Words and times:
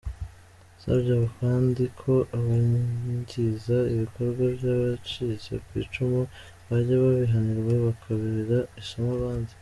Yasabye 0.69 1.15
kandi 1.39 1.83
ko 2.01 2.13
abangiza 2.37 3.77
ibikorwa 3.93 4.43
by’abacitse 4.55 5.51
ku 5.65 5.71
icumu 5.83 6.21
bajya 6.67 6.95
babihanirwa 7.03 7.73
bikabera 7.85 8.59
isomo 8.81 9.09
abandi. 9.19 9.53